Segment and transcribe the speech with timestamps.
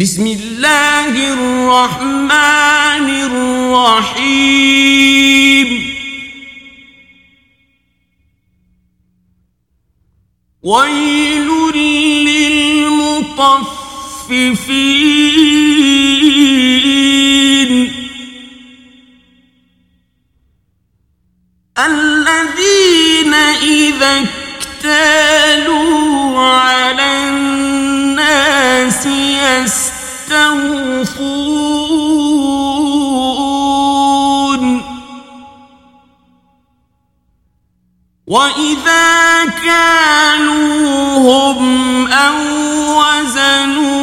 [0.00, 3.08] بسم الله الرحمن
[4.08, 4.40] الرحيم.
[10.62, 11.48] ويل
[12.24, 13.20] للمطففين.
[38.30, 41.58] وإذا كانوهم
[42.12, 42.36] أو
[42.98, 43.99] وزنوهم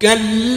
[0.02, 0.51] كلا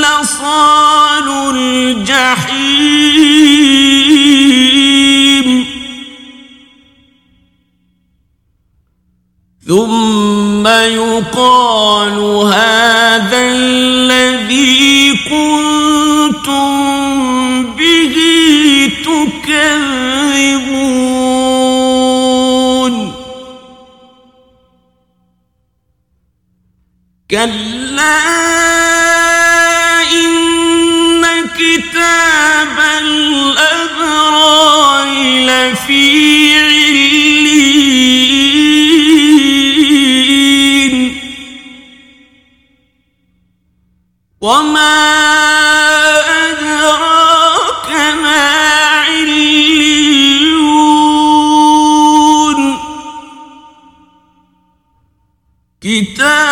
[0.00, 3.10] لصال الجحيم.
[9.68, 12.18] ثم يقال
[12.54, 16.70] هذا الذي كنتم
[17.76, 18.14] به
[19.04, 19.70] تكذبون.
[27.30, 28.49] كلا
[32.20, 34.10] كتاب الأبرار
[35.46, 37.00] لفي علين
[44.40, 45.00] وما
[46.50, 47.90] أدراك
[48.22, 48.48] ما
[49.04, 49.80] عليون.
[55.80, 56.49] كتاب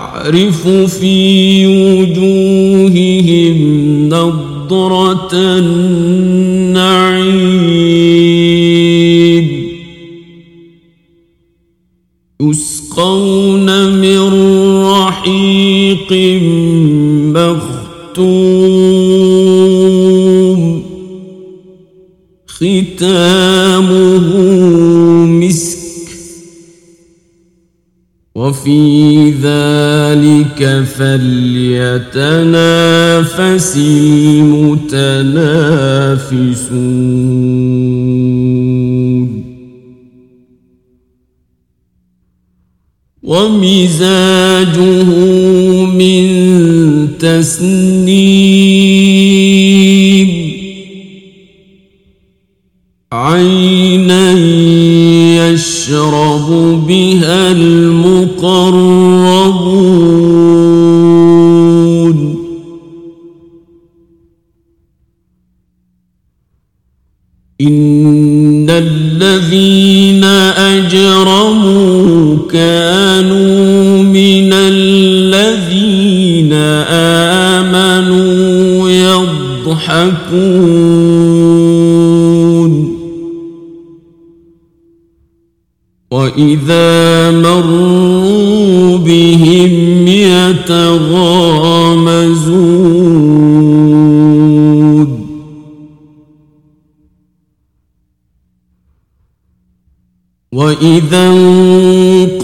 [0.00, 3.58] تعرف في وجوههم
[4.08, 5.90] نضرة النعيم.
[12.40, 14.20] يسقون من
[14.84, 16.12] رحيق
[17.36, 18.40] مختوم.
[22.46, 24.26] ختامه
[28.40, 30.60] وفي ذلك
[30.96, 32.16] فليتنافس
[33.76, 35.10] المتنافسون.
[43.22, 45.04] ومزاجه
[45.84, 46.26] من
[47.18, 48.29] تسنيم
[55.36, 56.48] يشرب
[56.88, 58.80] بها المقربون.
[67.60, 70.24] إن الذين
[70.74, 76.52] أجرموا كانوا من الذين
[77.62, 80.99] آمنوا يضحكون.
[86.30, 90.90] وإذا مروا بهم يتغامزون
[100.52, 102.40] وإذا انقلبوا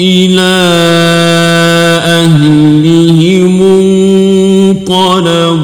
[0.00, 0.54] إلى
[2.06, 3.62] أهلهم
[4.82, 5.60] انقلبوا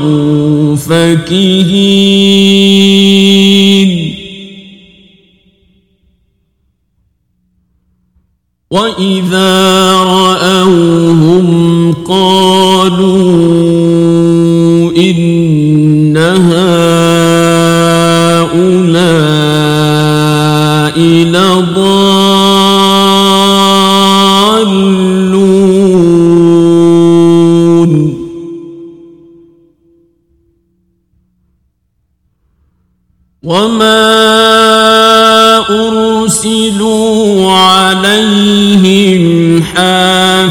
[0.77, 2.21] فكهين
[8.73, 10.40] وإذا رأوهم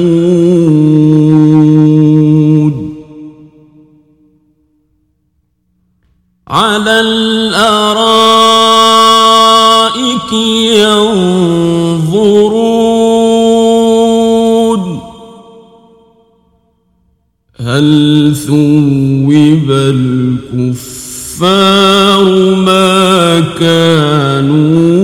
[6.48, 8.38] على الأرائك
[10.34, 11.07] ينظرون
[17.88, 19.32] هل ثوب
[21.32, 22.26] الكفار
[22.56, 24.97] ما كانوا